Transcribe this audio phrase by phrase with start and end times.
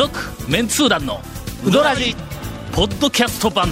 [0.00, 0.18] 続
[0.50, 1.20] メンツー団の
[1.62, 2.16] ウドラジ
[2.72, 3.68] ポッドキャスト版。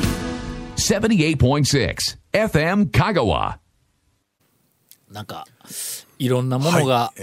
[0.77, 1.97] 78.6
[2.35, 3.57] FM Kagawa.
[5.11, 5.47] なんか
[6.19, 7.15] いろんなものが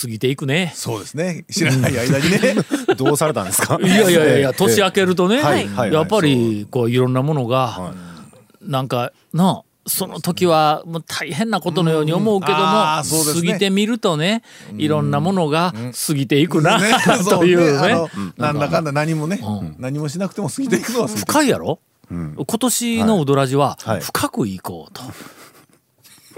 [0.00, 1.44] 過ぎていくね、そうですね。
[1.50, 2.54] 知らない間にね。
[2.96, 3.78] どうされたんですか？
[3.78, 5.68] いやいやいやいや年明けるとね、はい。
[5.68, 5.92] はい。
[5.92, 7.92] やっぱりこういろんなものが、
[8.62, 13.02] なんかなその時はもう大変なことのように思うけども、過
[13.42, 14.42] ぎてみるとね
[14.76, 15.74] いろんなものが
[16.06, 16.90] 過ぎていくな、ね
[17.28, 18.08] というね。
[18.38, 19.40] なんだかんだ何もね
[19.78, 24.00] 何もしなくても過ぎていくのは深いやろ、今年のウドラジははい。
[24.00, 25.02] 深くいこうと、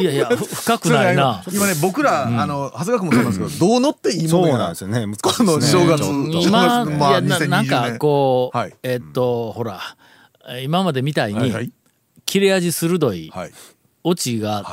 [0.02, 1.42] い、やいやふ 深くないな。
[1.52, 5.06] 今ね僕らあの長谷川君もそうなんですけどどう乗っていいもそうのやなんですよね。
[5.06, 8.74] 難しいこですね今、まあいやな2020なんかこう、はい。
[8.82, 9.80] えっとほら
[10.62, 11.72] 今までみたいに、
[12.32, 13.52] 切れ味鋭いはい。
[14.04, 14.64] オチが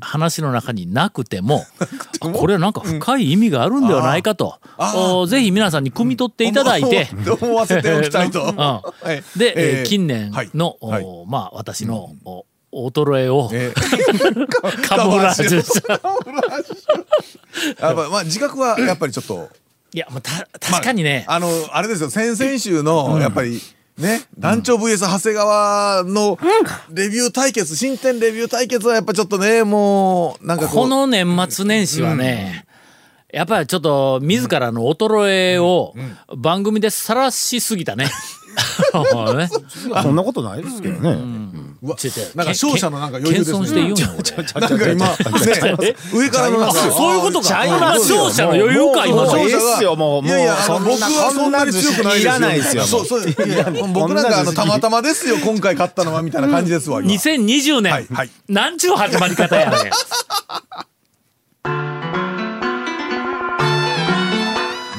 [0.00, 1.66] 話の中になくても、
[2.20, 4.58] あこれはなんか深い意味があるんではないかと、
[4.96, 8.54] おぜひ皆さんに汲み取っていただいて、思思わせておきたいと。
[9.36, 10.50] で、近年はい。
[10.54, 10.78] の、
[11.28, 12.14] まあ私の、
[12.72, 13.74] お衰えを、え
[14.88, 15.82] カモフラージュし
[17.78, 19.50] まあ自覚はやっぱりちょっと。
[19.92, 22.08] いや、まあ、た確かにね、あのあれですよ。
[22.08, 23.60] 先々週のやっぱり
[23.98, 26.38] ね団長 VS 長谷川の
[26.90, 30.74] レビュー対決新店レビュー対決はやっぱちょっとねもうなんかこう。
[30.84, 32.66] この年末年始はね、
[33.32, 35.94] やっぱりちょっと自らの衰えを
[36.36, 38.10] 番組で晒しすぎたね。
[39.36, 39.48] ね。
[40.02, 41.10] そんなことないですけどね。
[41.10, 47.54] うわ違う違うなんか勝者のなんか余裕です謙遜して言ねなんか今ね上からのなんかそういうことか。
[47.54, 49.48] 勝者の余裕か、今のもうもう。
[49.48, 53.22] ええっすよもういやいや僕はそんなに強くないですよいらないですよそうそう
[53.92, 59.80] 僕なんかあのたまたまですよ今回勝ったのはみたいな感じですわ今2020年、はいはいなんちゅう始まり方やねん。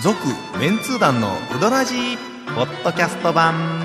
[0.01, 0.17] 続
[0.59, 2.17] メンツー団のウドラジー
[2.55, 3.84] ポッドキャスト版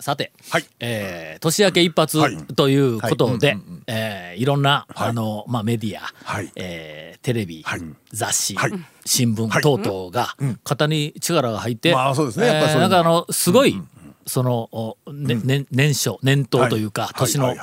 [0.00, 0.64] さて、はい。
[0.80, 2.36] えー年明け一発はい。
[2.54, 6.52] ということで、えーいろんな、あの、まあ、メディア、はい。
[6.56, 7.80] えーテレビ、はい。
[8.12, 8.72] 雑誌、はい。
[9.04, 12.46] 新聞等々が肩に力が入って、まあそうですね。
[12.46, 13.80] なんかあのすごい、
[14.26, 17.14] その、おねね年初年頭というか、はい。
[17.14, 17.54] 年の、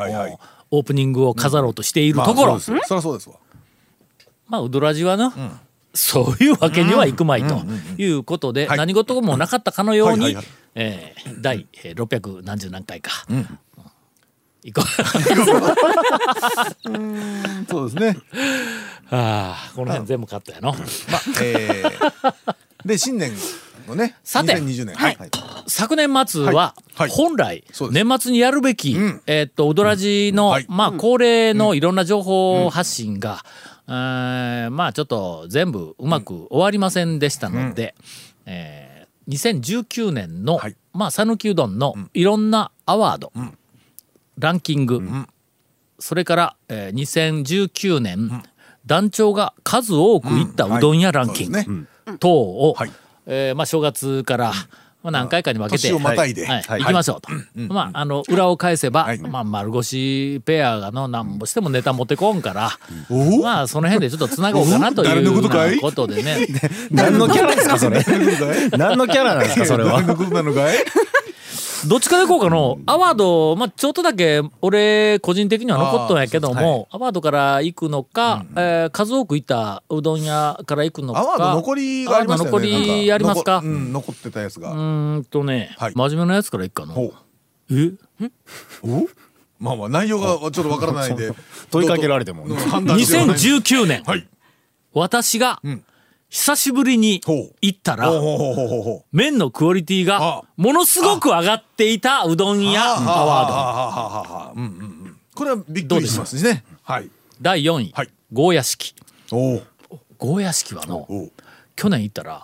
[0.72, 3.35] オープニングを飾ろうとしているところ、まあそりゃそうですわ。
[4.47, 5.34] まあ、ウドラジはな、
[5.95, 7.63] そういうわけにはいくまいと
[7.97, 8.78] いうことで、はい。
[8.78, 10.38] 何事もなかったかのように、
[10.75, 13.11] えー第えー600何十何回か、
[14.63, 14.85] いこう。
[17.69, 18.17] そうですね。
[19.09, 20.73] ああこの辺全部カットやの。
[20.73, 20.78] ま
[21.17, 23.31] あえーで新年
[23.88, 24.95] のねさて2020年。
[24.95, 25.17] はい。
[25.67, 26.75] 昨年末は
[27.09, 29.22] 本来年末にやるべき、ん。
[29.25, 30.66] えーっとウドラジの、はい。
[30.67, 37.96] まあ恒例のいろんな情報発信が、えーまあちょっと全部うまく終わりませんでしたので、
[38.46, 38.96] えー
[39.28, 40.75] 2019年の、はい。
[40.94, 43.31] まあ讃岐うどんのいろんなアワード、
[44.38, 45.01] ランキング、
[45.97, 48.44] それから、えー2019年、
[48.85, 51.88] 団長が数多く行ったうどん屋ランキング
[52.19, 52.91] 等を、はい。
[53.25, 54.53] えーまあ、正月から、
[55.06, 56.48] まあ、何回かに分けて、年をまたいで。
[56.48, 56.62] はい。
[56.64, 56.82] はい。
[56.82, 57.30] 行きましょうと、
[57.72, 59.20] まあ、あの裏を返せば、はい。
[59.20, 62.72] まあ、丸腰ペアがのなんぼしてもネタ持ってこんから、
[63.12, 66.48] おまあその辺でちょっとつなごうかなということでね。
[66.90, 68.04] 何のキャラですかそれ
[68.76, 69.84] 何のキャラなんですかそれ。
[69.84, 70.78] は何のことなのかい
[71.88, 81.19] どっちかでいこうかのアワード、まあ、ちょっとだけ俺個人的には残っとんやけどもア,、ワードから行くのか、えー数多く行ったうどん屋から行くのか。
[81.19, 83.62] アワード残りがありました残りありますか？
[83.62, 84.71] なんうん残ってたやつが。
[84.71, 85.94] うーんとね、はい。
[85.95, 87.13] 真面目なやつから行くかのほう。
[87.71, 87.92] え？
[88.83, 89.07] お？
[89.60, 91.31] まあまあ内容がちょっとわからないんで
[91.71, 93.51] 問いかけられてもどうぞ判断してください。
[93.51, 94.27] 2019年、はい。
[94.94, 95.62] 私が
[96.36, 97.22] 久しぶりに
[97.62, 98.12] 行ったら
[99.14, 100.44] 麺のクオリティがあ。
[100.58, 104.62] ものすごく上がっていたうどん屋アワード。
[104.62, 106.66] うんこれはびっくりしますね。
[106.84, 107.10] はい。
[107.42, 108.10] 第4位、はい。
[108.34, 108.94] ゴーヤ式
[109.30, 111.32] ゴーヤ式はのお
[111.78, 112.44] 去年行ったら、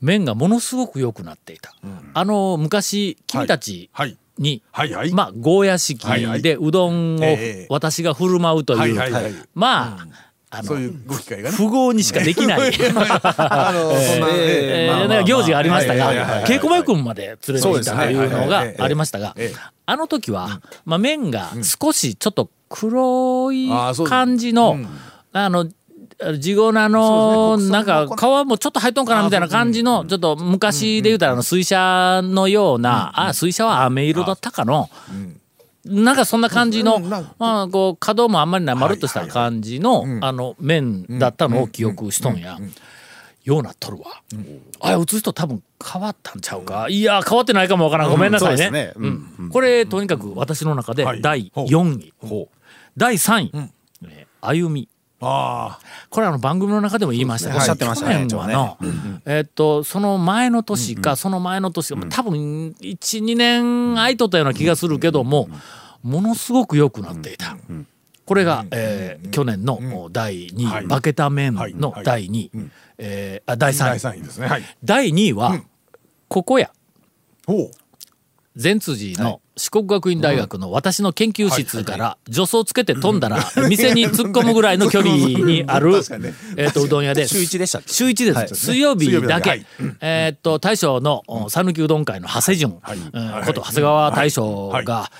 [0.00, 1.74] 麺がものすごく良くなっていた、
[2.14, 4.16] あの昔君たちはい。
[4.38, 5.12] に、はいはい。
[5.12, 6.06] まあゴーヤ式
[6.40, 7.66] でうどんをええ。
[7.70, 9.32] 私が振る舞うという、はいはいはい。
[9.52, 10.06] まあ、
[10.54, 11.56] あのそういうご機会がね。
[11.56, 12.60] 富豪にしかできない。
[12.60, 19.34] あのそんなえーえ行事がありましたが稽古場君まで連れて行ったというのがありましたが
[19.86, 23.70] あの時は、まあ、麺が少しちょっと黒い
[24.06, 24.88] 感じの、うん。
[25.34, 25.66] あの
[26.38, 34.90] 地粉のなんか皮もちょっと入っとんかなみたいな感じのちょっと昔で言うたら水車のようなあ水車は飴色だったかの
[35.84, 42.58] なんかそんな感じのまあこう角もあんまりないまるっとした感じのあの麺だったのを記憶しとんや。
[43.44, 44.22] ようなっとるわ。
[44.78, 46.86] あれ映す人多分変わったんちゃうか？
[46.88, 48.10] いや変わってないかもわからん。
[48.10, 48.92] ごめんなさいね。
[49.50, 51.20] これとにかく私の中ではい。
[51.20, 51.66] 第ほう。
[51.66, 52.14] 4位、
[52.96, 53.50] 第3位、
[54.04, 54.88] えー歩み。
[55.24, 55.78] あ
[56.10, 65.48] これあの番組の中でも言いましたけど、おっしゃってましたね去年はの、えーっとその前の年か、その前の年か、多分12年空いとったような気がするけども、
[66.02, 67.56] ものすごく良くなっていた。
[68.24, 70.86] これが、えー去年の第2位、はい。
[70.88, 71.72] 化けた麺はい。
[71.72, 71.80] はい。
[71.80, 72.50] の第2位、
[72.98, 74.48] えーあ第あ第3位3位ですね。
[74.48, 74.62] はい。
[74.84, 75.60] 第2位は、
[76.28, 76.70] ここや
[77.46, 77.70] ほう
[78.56, 83.38] 善辻の四国学院大学の私の研究室から助走つけて飛んだら
[83.68, 85.92] 店に突っ込むぐらいの距離にある
[86.56, 87.34] えっとうどん屋です。
[87.34, 88.36] 週一でした週一です。
[88.36, 88.48] はい。
[88.48, 89.64] 水曜日だけ。
[90.00, 94.84] えーっと大将のお讃岐うどん会の長谷淳こと長谷川大将はい。
[94.84, 95.10] が。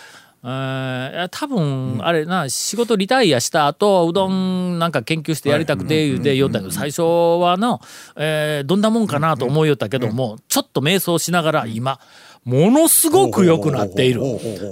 [0.44, 7.02] え多分あれな仕事リタイアした後うどんなんか研究してやりたくて言うて言おったけど最初
[7.40, 7.80] はの、
[8.16, 12.00] えーどんなもんかなと思いよったけどもちょっと迷走しながら今
[12.44, 14.22] ものすごく良くなっている。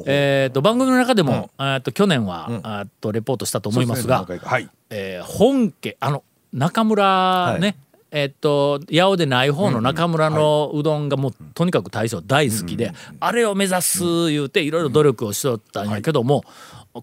[0.07, 7.77] えっと番組の中でも、えっと去年は、えっとレポートしたと思いますがはいえー本家あの中村ね、
[8.11, 16.43] えっと八尾でない方の中村のうどんがもうとにかく大将大好きで、あれを目指す言うていろいろ努力をしとったんやけども、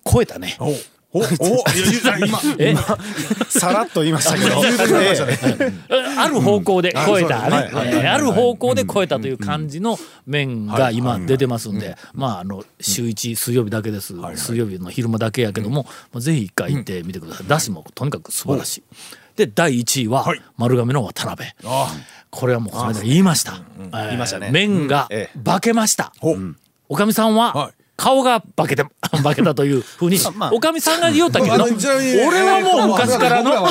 [0.05, 0.57] 超えたね。
[1.09, 2.39] ほ うほうほういやいや今。
[2.59, 2.75] え？
[3.49, 4.61] さらっと言いましたけど。
[6.19, 7.55] ある方向で超えたね、
[8.07, 17.47] ある方向で超えたという感じの麺が今出てますんで、まああの週一水曜日だけです、水曜日の昼間だけやけども、まあぜひ一回行ってみてください。
[17.47, 18.83] だしもとにかく素晴らしい。
[19.37, 20.41] で第1位ははい。
[20.57, 21.49] 丸亀の渡辺。
[21.63, 21.95] あ
[22.29, 23.61] これはもうこの間言いました。
[23.91, 24.49] 言いましたね。
[24.51, 25.39] 麺がええ。
[25.45, 26.11] 化けました。
[26.89, 28.85] おかみさんははい顔が化けて、
[29.23, 33.67] 化けたというふうに、まあおかみさんが言おったけど、俺はもう昔からの、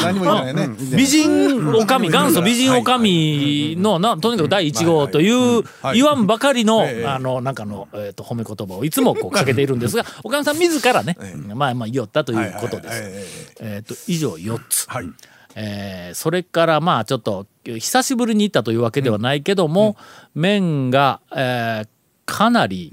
[0.96, 11.16] 美人おかみ、元祖美人おかみの、な、とにかく第一号というはい言わんばかりのええ、あの、なんかの、えっと、褒め言葉をいつもこうかけているんですが、おかみさん自らね、
[11.54, 13.56] まあまあ言おったということです。
[13.60, 14.86] えっと、以上4つ。
[14.88, 15.06] はい。
[15.54, 19.96] えーそれからまあちょっと久しぶりに行ったというわけではないけども、
[20.34, 21.88] 麺が、えー
[22.26, 22.92] かなり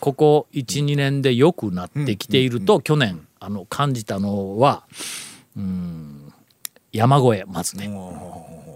[0.00, 4.84] ここ12年で良くなってきていると、去年あの感じたのは
[5.56, 6.32] うん
[6.92, 7.88] 山越えまずね。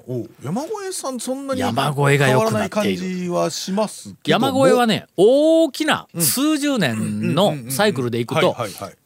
[0.06, 3.00] お山越えさんそんなに山越えが良くなっている。
[3.00, 4.46] 変わらない感じはしますけども。
[4.48, 8.56] 山越えはね大きな数十年のサイクルでいくと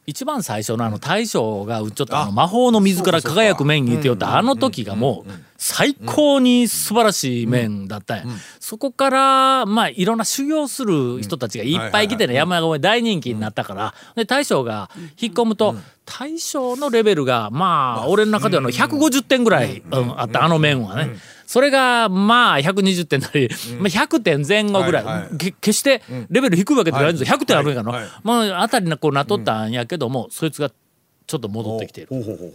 [0.05, 8.23] 一番最初のあの大将がちゃったあの魔法の水から輝く麺言ってよったあの時がもう最高に素晴らしい麺だったんや。
[8.59, 14.89] そこからまあいろんな修行する人たちがいっぱい来てね山越え大人気になったからで大将が
[15.19, 15.75] 引っ込むと
[16.07, 20.19] 大将のレベルがまあ俺の中ではあの150点ぐらいうん。
[20.19, 21.17] あったあの麺はね。
[21.45, 23.49] それがまあ120点なり、
[23.79, 27.37] まあ、100点前後ぐらい、決してレベル低いわけじゃないんですよ。
[27.37, 28.03] 100点あるんやから、はい。
[28.03, 28.11] はい。
[28.23, 32.09] まああたりなこうなっとったんやけども、そいつがちょっと戻ってきている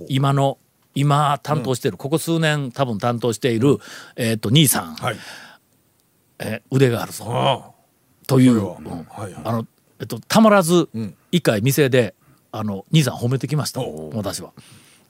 [0.08, 0.58] 今の
[0.94, 3.78] 今担当している、ここ数年多分担当している、
[4.16, 5.16] えっ、と兄さん、はい。
[6.38, 7.24] えー腕があるぞ。
[7.28, 7.70] あ
[8.26, 8.60] という、
[9.44, 9.66] あの
[10.00, 11.14] えっとたまらずん。
[11.30, 12.14] 一回店で
[12.52, 14.52] あの兄さん褒めてきましたお私は。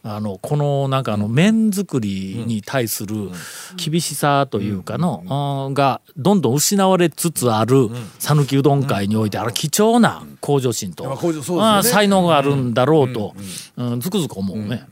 [0.04, 3.30] あのこのなんかあの麺作りに対する
[3.76, 5.74] 厳しさというかの、うん。
[5.74, 11.08] がどんどん失われつつある讃岐うどん界においてあの貴重な向上心と、
[11.60, 13.34] ああ才能があるんだろうと、
[13.76, 14.00] うん。
[14.00, 14.86] つくづく思うね、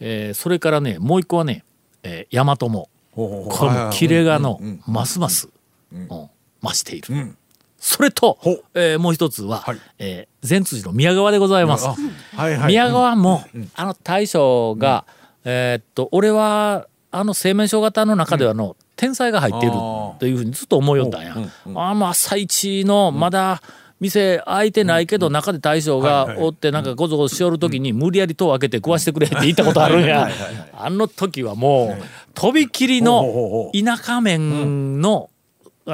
[0.00, 1.64] えーそれからねもう一個はね、
[2.02, 5.48] えー、大和もこれもキレがのますます、
[5.92, 6.08] うん。
[6.08, 6.28] 増
[6.72, 7.36] している。
[7.80, 8.38] んそれと
[8.74, 9.78] えーもう一つは、はい。
[9.98, 11.86] えー善辻の宮川でございます。
[11.86, 11.94] あ
[12.36, 12.68] はいはい。
[12.68, 13.42] 宮川も、
[13.74, 15.04] あの大将が、
[15.44, 19.74] えーっと俺はあの製麺所型の中ではの、天才が入っている
[20.18, 21.34] というふうにずっと思いよったんや。
[21.74, 23.62] あの朝一のまだ
[23.98, 30.28] 店開いてないけど、中で大将がおってなんかごぞごぞしよる時に無理やり戸を開けて食わしてくれって言ったことあるんや。
[30.74, 35.28] あの時はもうとびきりのほ田舎麺の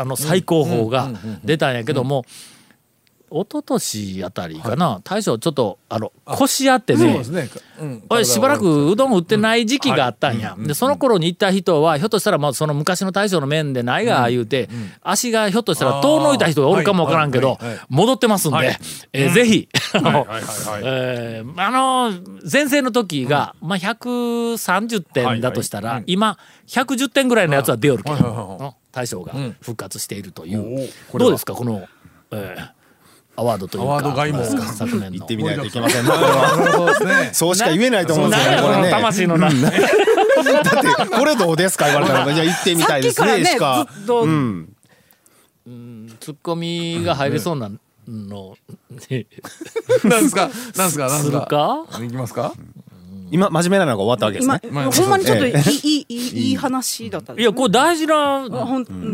[0.01, 1.11] あの最高峰が
[1.45, 2.25] 出たんやけども
[3.29, 14.69] 一昨年あたりかな、大将ちょっとあの腰あってねそうしばらくうどん売ってない時期があったんや、でその頃に行った人はひょっとしたらまあその昔の大将の面でないが言うて、
[15.03, 18.79] 足がひょっとしたら遠のいた人がおるかもわからんけど、戻ってますんで、
[19.13, 20.25] えーぜひ、あの、
[22.51, 26.39] 前世の時が、まあ、130点だとしたら、今
[26.69, 31.27] 110点ぐらいのやつは出よるけど、の大将が復活しているという、おーこれは。
[31.27, 31.87] どうですかこの、
[32.33, 32.69] えー
[33.39, 34.39] アワードというかアワード買いも。
[34.39, 35.19] まあ昨年の。
[35.19, 36.73] 行ってみないといけませんね これは。
[36.73, 37.31] そうですね。
[37.35, 38.91] そうしか言えないと思うんですよねこれね。
[38.91, 42.33] 魂のな、だってこれどうですか言われたら。
[42.33, 44.23] じゃあ行ってみたいですねしかずっと。
[44.23, 44.75] うん。
[46.19, 47.69] ツッコミが入りそうな
[48.09, 48.57] の、
[50.05, 50.49] なんですか？
[50.75, 51.09] なんですか？
[51.09, 51.39] なんすですか？
[51.41, 51.47] る
[51.99, 52.05] か？
[52.05, 52.55] いきますか？
[53.31, 54.61] 今真面目なのが終わったわけですね。
[54.63, 56.17] ほんまにちょっといいいい
[56.51, 58.49] いい話だった、いやこれ大事な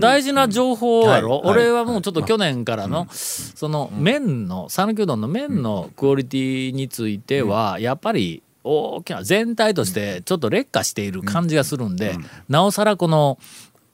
[0.01, 1.43] 大事な情報やろ。
[1.45, 8.43] 俺はもうちょっと去年からのその麺の讃岐うどんの麺のクオリティについてはやっぱり。
[8.65, 12.15] 大きな全体としてちょっと劣化している感じがするんで、
[12.49, 13.41] なおさらこの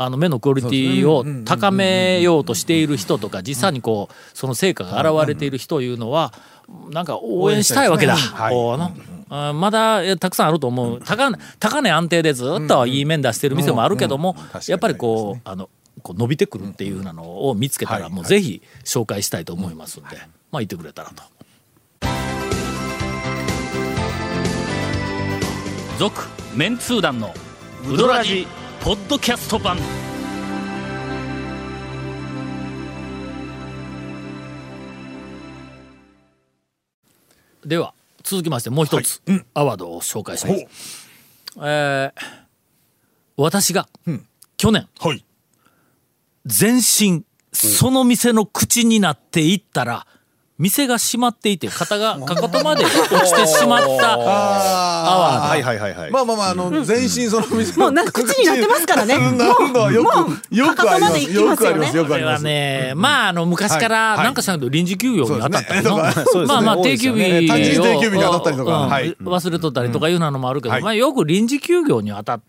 [0.00, 6.32] あの麺のクオリティを高めようとしている人とか実際にこうその成果が現れている人いうのは
[6.90, 8.16] なんか応援したいわけだ。
[9.28, 11.00] まだたくさんあると思う。
[11.00, 14.36] 高値高値安定でずっといい麺出してる店もあるけども
[14.68, 15.68] やっぱりこうあの
[16.02, 20.10] こう伸びてくるっていうのを見つけたらもうぜひ紹介したいと思いますんで
[20.52, 21.24] まあ言ってくれたらと。
[25.98, 27.34] 続メンツー団の
[27.90, 28.46] ウドラジ
[28.80, 29.76] ポッドキャスト版。
[37.66, 37.92] では
[38.22, 39.20] 続きましてもう一つ、
[39.52, 41.08] アワードを紹介します。
[41.58, 42.48] えー
[43.40, 43.88] 私が
[44.56, 45.24] 去年はい。
[46.44, 50.06] 全身その店の口になっていったら
[50.58, 56.10] 店が閉まっていて肩がかかとまで落ちてしまったアワーはいはいはいはい。
[56.10, 59.16] まあまあまあ、あの、全身その店もうなんか口になってますからね。
[59.36, 59.90] なるほど。
[59.92, 60.74] よもく、よくあります。
[60.74, 61.96] かかとまで行きますよくあります。
[61.96, 62.44] よくこれはあります。
[62.44, 64.24] ね、まああの昔からはい。
[64.24, 66.24] なんかしらんけど臨時休業に当たったりの、そうですね。
[66.26, 66.46] そうですね。
[66.46, 68.82] まあまあ定休日を単純に定休日に当たったりとか。
[68.82, 68.88] うん。
[68.88, 69.16] はい。
[69.22, 70.82] 忘れとったりとかいうなのもあるけど、はい。
[70.82, 72.40] まあよく臨時休業に当たっ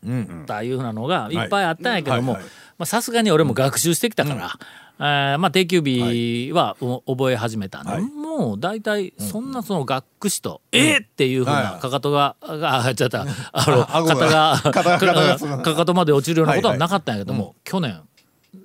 [0.47, 2.39] たいうなのがいっぱいあったんやけども
[2.85, 4.57] さすがに俺も学習してきたから、
[4.99, 8.01] えーまあ定休日はお覚え始めたんで、はい。
[8.03, 11.79] もう大体そんなその学士と、えーっていうふうはない。
[11.79, 13.21] かかとが、あ、あちゃった、
[13.53, 14.59] あの、肩が、
[15.63, 16.87] かかとまで落ちるようなことははいはい。
[16.87, 18.01] なかったんやけども、去年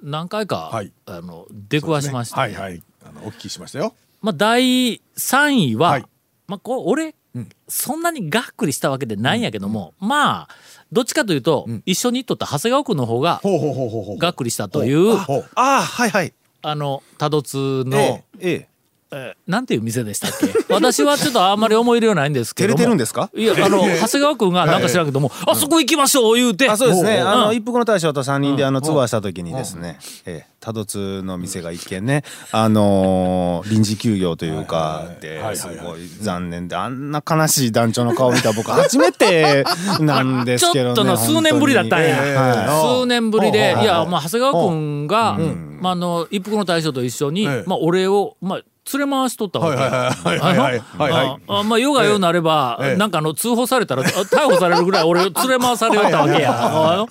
[0.03, 0.93] 何回か、はい。
[1.07, 2.83] あの出くわしまして、はいはい。
[3.07, 3.95] あの、お聞きしましたよ。
[4.21, 6.05] まあ、第3位は、はい。
[6.47, 7.14] まあ、こう俺、
[7.69, 10.49] そんなにがっくりしたわけでないんやけども、まあ
[10.93, 13.41] どっちかというと、一緒に行っとった長谷川君の方が。
[14.19, 15.14] がっくりしたという。
[15.17, 16.33] ああはいはい。
[16.62, 18.69] あの多度津の、ええ
[19.14, 19.21] ええ。
[19.28, 20.47] えーなんていう店でしたっけ？
[20.73, 23.30] 私はちょっとあんまり思い入れはないんですけ照れてるんですか？
[23.37, 26.68] いやあの長谷川君がなんか知らんけども、あそこ行きましょう言うて。
[26.68, 27.16] あそうですね。
[27.16, 27.28] うん。
[27.28, 39.64] あの一服の大将と三人であのツアーした時にですねええ多度津の店が一軒ねあのー臨時休業というかですごい残念であんな悲しい団長の顔見た僕初めて
[40.00, 43.00] なんですけどねちょっとの数年ぶりだったんや、本当にはい。
[43.02, 43.85] 数年ぶりで、い。
[43.85, 45.38] や、まあ、長谷川君が、
[45.80, 47.64] まあ、あの、一服の大将と一緒に、ええ。
[47.66, 48.61] まあ、俺を、まあ、
[48.93, 49.81] 連れ回しとったわけ。
[49.81, 50.83] はいはいはいはいはい。
[50.99, 51.26] はいはい。
[51.49, 52.97] あのあまあ、世が世なれば、ええ。
[52.97, 57.07] なんかあの、通報されたら、あ逮捕されるぐらい俺を連れ回されたわけや。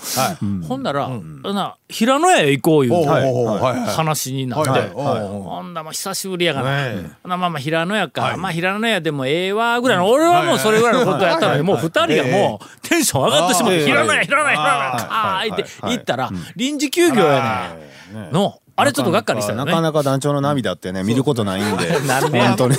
[0.68, 1.10] ほんなら、
[1.44, 2.94] な、平野屋へ行こういう。
[2.94, 4.94] 話になって、はいはい。
[4.94, 13.86] はいほんだまあ久しぶりやから、まあまあ平野屋か、まあ平野屋でもええわぐらいの、俺はもうそれぐらいのことやったのに、もう二人がもうテンション上がってしまって、ええ。
[13.86, 17.76] 平野屋平野屋平野屋かーいって行ったら、臨時休業や
[18.14, 18.32] ねん。
[18.32, 19.66] の、あれちょっとがっかりしたよね。
[19.66, 21.92] なかなか団長の涙ってね見ることないんで。
[22.00, 22.76] 本当に。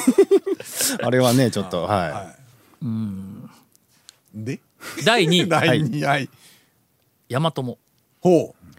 [1.03, 2.35] あれはねちょっとは
[4.35, 4.61] で？
[5.05, 6.05] 第2位、 第二位。
[6.05, 6.29] はい。
[7.29, 7.79] 大和も。
[8.21, 8.75] ほう。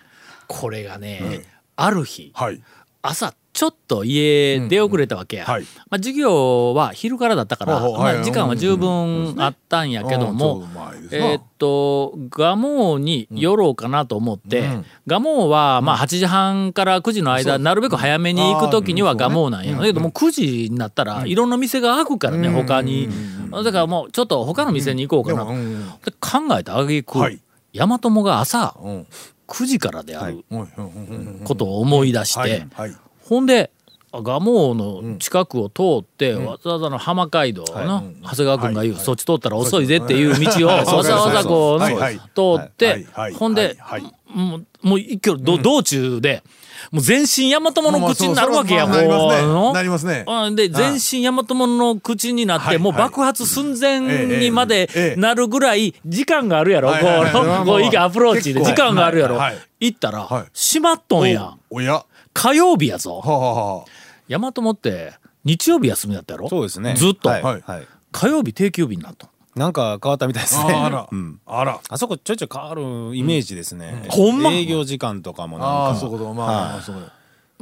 [0.47, 1.43] これがね、
[1.75, 2.61] ある日、はい。
[3.01, 5.63] 朝ちょっと家出遅れたわけや、はい。
[5.63, 8.15] まあ、授業は昼からだったから、はい。
[8.15, 11.25] まあ、時間は十分あったんやけども、うんちょうど前ですな。
[11.25, 14.67] えーっと蒲生に寄ろうかなと思って、
[15.07, 23.07] 蒲生はまあ8時半から9時の間、なるべく早めに行く時には蒲生なんや、だけどもう9時になったらいろんな店が開くからね、他に、
[23.51, 25.85] だからもうちょっと他の店に行こうかな、うん。
[26.03, 27.39] で考えたあげく、はい。
[27.73, 29.07] 大和もが朝うん。
[29.47, 30.59] 9時からであるうん。
[30.59, 30.67] うん。
[30.67, 31.37] うん。
[31.39, 31.41] うん。
[31.45, 32.67] ことを思い出して、はい。
[32.73, 32.95] はい。
[33.27, 33.71] ほんで
[34.11, 41.95] 蒲生の近くを通って、わざわざの浜街道の、長谷川君が言う、そっち通ったら遅いぜっていう道をわざわざこう、はい。
[41.95, 42.15] はい。
[42.15, 42.21] 通
[42.57, 43.03] って、はい。
[43.11, 43.33] はい。
[43.33, 44.01] ほんで、はい。
[44.01, 46.43] はいもうもう一挙ど道中で
[46.91, 50.25] もう全身大和物の口になるわけや、まあまあこうなりますね。
[50.55, 52.77] で全身大和物の口になって、はい。
[52.77, 57.31] もう爆発寸前にまでえなるぐらい時間があるやろ、はいはいはい。
[57.31, 59.53] こうまあこうアプローチで時間があるやろ、はい。
[59.55, 59.63] はい。
[59.79, 60.45] 行ったら、はい。
[60.53, 61.53] 閉まっとんや。
[61.69, 61.93] おや。
[61.93, 63.21] は火曜日やぞ。
[63.23, 63.85] あ、はあはあ、
[64.29, 65.13] 大和もって
[65.45, 66.49] 日曜日休みだったやろ？
[66.49, 66.93] そうですね。
[66.95, 67.61] ずっと、はいはい。
[67.65, 67.87] はい。
[68.11, 70.73] 火曜日定休日になったなんか変わったみたいですね。
[70.73, 71.39] あら、うん。
[71.45, 71.79] あら。
[71.89, 74.51] あそこちょいちょい変わるイメージですね、ほんま？
[74.51, 75.73] 営業時間とかもなんか。
[75.73, 76.33] ああそういうこと。
[76.33, 77.11] まあ、まあそう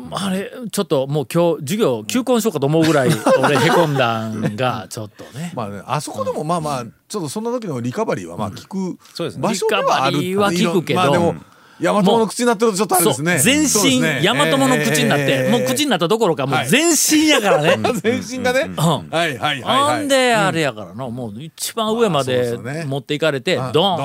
[0.09, 5.51] あれちょっともう今日授業休校しようかと思うぐらい 俺へこんだんがちょっとね。
[5.53, 9.43] まあねあそこでもまあまあちょっとそんな時のリカバリーはまあ聞くそうですね。
[9.43, 10.99] 場所ではあるリカバリーは聞くけど。
[10.99, 11.35] まあでも
[11.83, 13.39] 大和物の口になってるとちょっとあれですね。
[13.39, 14.21] 全身そうですね。
[14.23, 18.75] 大和物の口になって、ええもう口になったどころかもうはい全身やからね、 全身がね、うん。
[18.75, 19.97] はいはいはいはい。
[19.99, 24.03] ほんであれやからの、もう一番上ままあで持っていかれてあドーンだ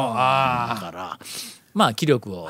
[0.81, 1.19] から
[1.75, 2.49] まあ気力を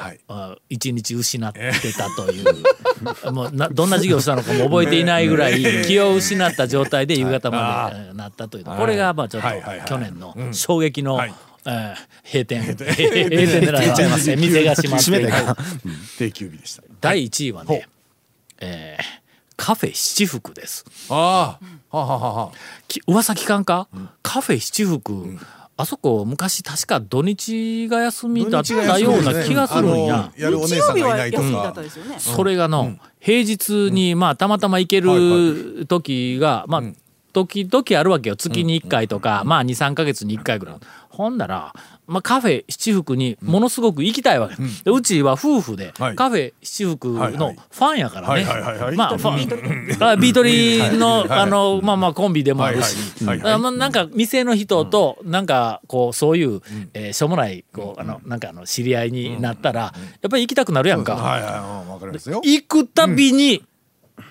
[0.70, 2.44] 一日失ってたという、
[3.32, 8.16] もうなどんな授業したのかも覚えていないぐらい 気を失った状態で夕方までえー。
[8.16, 9.48] なったというこれがまあちょっと
[9.86, 11.20] 去年の衝撃の、
[11.64, 12.62] 閉店。
[12.62, 13.60] 閉店。
[13.60, 13.96] でないわ。
[14.36, 14.64] 店。
[14.64, 15.62] が閉まって
[16.18, 16.82] 定休日でした。
[17.00, 17.88] 第1位はね、
[18.60, 20.84] えーカフェ七福です。
[21.10, 21.58] あ
[21.90, 22.52] あはあはあは
[23.08, 23.88] 噂聞かんか、
[24.22, 25.36] カフェ七福、
[25.76, 30.32] あそこ昔確か土日が休みだったような気がするんや。
[30.36, 32.14] やるお姉日曜日さんがないとはい休みだっかたですよね。
[32.18, 36.82] それがの、平日にまあたまたま行ける時が、まあ
[37.32, 38.36] 時々あるわけよ。
[38.36, 40.76] 月に1回とか、まあ23か月に1回ぐらい。
[41.08, 41.74] ほんなら、
[42.06, 44.54] まあ、カフェ七福にものすごく行きたいわけ、
[44.84, 46.16] でうちは夫婦ではい。
[46.16, 48.44] カフェ七福のファンやからね、
[48.94, 56.60] まあファンあビートリーの、あのまあまあコンビでもあるし、なんか店の人となんかこうそういう、
[56.94, 59.92] えーしょうもないこうあのなんかあの知り合いになったら、や
[60.28, 61.16] っぱり行きたくなるやんか。
[62.42, 63.64] 行くたびに、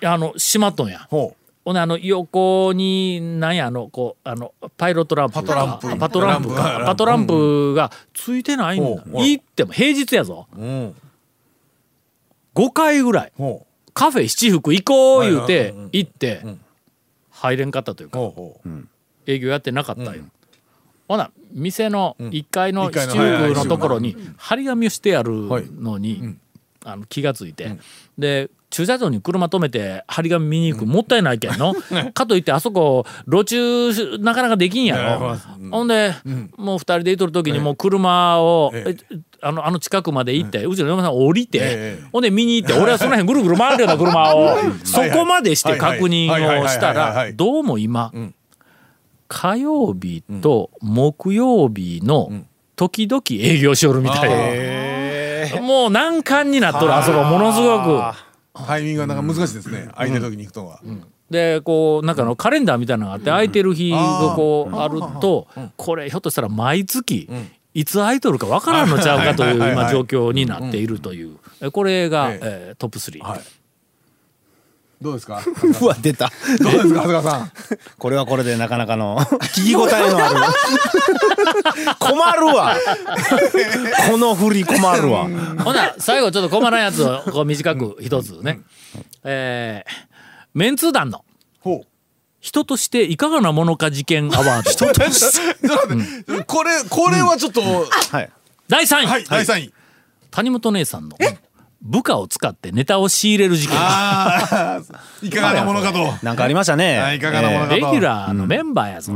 [0.04, 1.06] あの閉まっとんや。
[1.10, 1.36] ほ
[1.68, 5.92] ほんであの横になんやあのこうあのパイロットランプパトランプ。
[5.92, 7.74] あパトランプパトランプ。
[7.74, 10.48] がついてないんだ行っても平日やぞ。
[10.56, 10.96] ううん。
[12.56, 13.34] 5回ぐらい。
[13.36, 16.58] ほカフェ七福行こう言うはいて行ってん。
[17.32, 18.20] 入れんかったというか
[19.26, 20.24] 営業やってなかったよ、
[21.10, 25.34] ほな店の1階の七福のところに張り紙をしてある
[25.82, 26.39] のに、ん。
[26.86, 27.78] あの気がついて、
[28.18, 31.73] で駐車場に車止めて張り紙見に行く、もったいないけんの？
[32.13, 35.38] かといってあそこ路中なかなかできんやろ、
[35.71, 36.13] ほんで、
[36.58, 39.17] もう二人で行っとる時にもう車を、ええ。
[39.39, 42.03] あのあの近くまで行って、うちの嫁さん降りて、ええ。
[42.12, 46.30] ほんで見に行って俺はその辺ぐるぐる回るような車を そこまでして確認
[46.63, 48.34] をしたらいどうも今、ん。
[49.30, 52.32] 火曜日と木曜日の
[52.75, 58.27] 時々営業しよるみたい、もう難関になっとるあそこものすごく。
[58.65, 59.89] タイミングがなんか難しいですね。
[59.96, 60.80] 空いてる時に行くのは。
[61.30, 63.98] でこうなんかあのカレンダーみたいなのがあって空いてる日が
[64.36, 67.30] こうあるとこれひょっとしたら毎月
[67.74, 71.38] いつ空いとるかわからんのちゃうかという今状況になっているという。
[71.62, 72.72] えこれがええ。
[72.74, 73.20] ートップ3。
[73.22, 73.39] はい。
[75.02, 75.41] どうですか？
[75.82, 76.32] うわ出た。
[76.60, 77.52] どうですか長谷川さん？
[78.00, 80.36] これはこれでなかなかの聞き応えのある
[82.17, 82.75] 困るわ。
[84.10, 85.27] この振り困るわ。
[85.63, 88.62] ほな最後ちょっと困らんやつをこう短く一つね。
[89.23, 90.08] えー
[90.53, 91.23] メンツー団の。
[91.60, 91.88] ほう。
[92.39, 94.71] 人としていかがなものか事件アワード。
[94.71, 96.43] ちょっと待って。
[96.45, 97.62] これこれはちょっと。
[97.62, 98.32] はい。
[98.67, 99.73] 第3位、はい第3位。
[100.32, 101.17] 谷本姉さんの。
[101.82, 103.77] 部下を使ってネタを仕入れる事件。
[105.21, 106.13] いかがなものかと。
[106.23, 106.99] なんかありましたね。
[106.99, 107.75] はいいかがなものかと。
[107.75, 109.13] レギュラーのメンバーやぞ、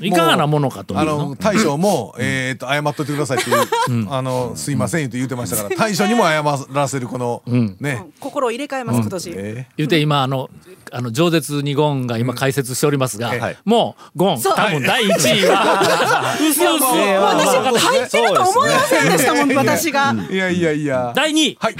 [0.00, 1.30] いかがなものかとあの。
[1.30, 7.42] の大将もえっと謝っといてくださいっていうあのすいませんって言ってましたから大将にも謝らせるこの
[7.80, 8.04] ね。
[8.20, 9.32] 心を入れ替えます今年。
[9.36, 10.50] え言うて今あの
[10.90, 13.56] あの饒舌にゴンが今解説しておりますが、はい。
[13.64, 14.56] もうゴンそう。
[14.56, 20.14] 多分第1位は うすうす私入ってると思いませんでしたもん私が。
[20.14, 21.12] ーいやいやいや。
[21.14, 21.76] 第2位、はい。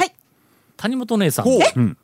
[0.76, 1.44] 谷本姉さん。
[1.44, 1.96] ほう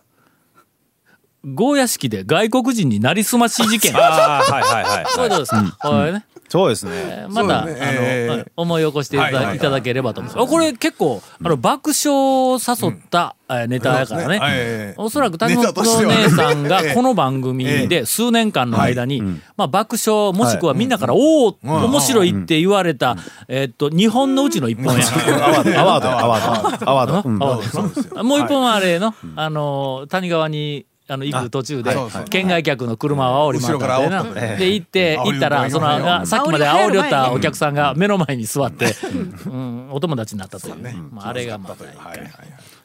[1.44, 3.94] ゴーヤ式で外国人になりすまし事件。
[3.96, 5.06] ああはいはいはい。
[5.08, 6.92] そういうことですか、これねそうですね。
[6.94, 8.50] えーまた、あの、えー。
[8.56, 9.30] 思い起こしていた
[9.70, 10.50] だ,、ければと思います。
[10.50, 14.40] これ結構あの爆笑を誘った、えーネタやからね。
[14.42, 16.22] ええおそらく谷本ネタとしてはね。
[16.24, 16.94] 姉さんが ええ。
[16.94, 19.20] この番組で数年間の間に、
[19.56, 23.16] まあ爆笑もしくはみんなから、おお、面白いって言われた、
[23.48, 25.04] えーっと日本のうちの一本や。
[25.04, 27.28] アワードアワードアワードアワード。
[27.28, 28.18] うん。
[28.18, 31.94] あもう一本はあれの、あの谷川にあの行く途中で
[32.30, 34.56] 県外客の車を煽り回ったんだよな。
[34.56, 38.94] で行って行ったらそのさっきまで煽り寄ったお客さんが目の前に座って
[39.46, 39.88] うん。
[39.92, 40.76] お友達になったという。
[41.12, 42.30] まああれがまたはいはいはい。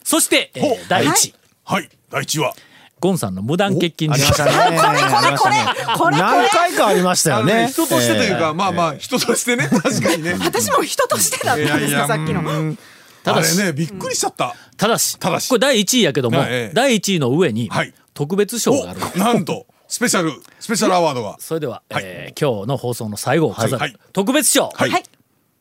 [0.04, 1.28] そしてえー第一。
[1.28, 1.88] 位はい。
[2.10, 2.54] 第一話
[3.00, 4.92] ゴンさんの無断欠勤事件ありましたね。
[4.92, 6.16] これこれこれこれ。
[6.18, 7.68] 何回かありましたよね。
[7.68, 9.66] 人としてというかまあまあ人としてね。
[9.72, 10.36] 確かにね。
[10.38, 12.42] 私も人としてだったんですよさっきの。
[12.42, 12.78] うん。
[13.24, 13.58] ただし。
[13.58, 14.54] あれねびっくりしちゃった。
[14.76, 15.18] ただし。
[15.18, 15.48] ただし。
[15.48, 21.36] これ第1位やけども、第1位の上にはい特別賞がある、おなんとスペシャルスペシャルアワードが。
[21.40, 23.96] それでは、えー今日の放送の最後を飾る、はい。
[24.12, 24.90] 特別賞、はい。
[24.90, 25.02] はい。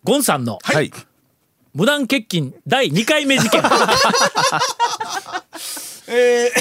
[0.04, 0.92] ゴンさんのはい。
[1.74, 3.62] 無断欠勤第2回目事件。
[6.08, 6.52] え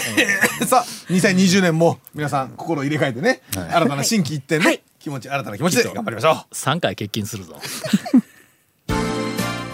[0.61, 6.55] ー さあ2020年も皆さん心入れ替えてね新たな心機一転ね気持ち新たな気持ちで頑張りましょう。
[6.55, 7.57] 3回欠勤するぞ。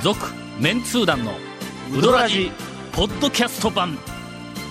[0.02, 0.20] 続
[0.60, 1.32] メンツー団の
[1.92, 2.52] ウドラジ
[2.92, 3.98] ポッドキャスト版